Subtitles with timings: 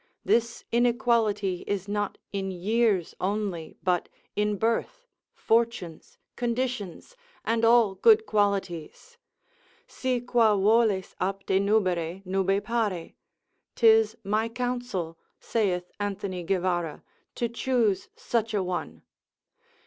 [0.25, 8.25] This inequality is not in years only, but in birth, fortunes, conditions, and all good
[8.25, 9.19] qualities,
[9.85, 13.15] si qua voles apte nubere, nube pari,
[13.75, 17.03] 'tis my counsel, saith Anthony Guiverra,
[17.35, 19.03] to choose such a one.